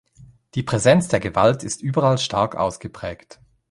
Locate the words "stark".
2.17-2.55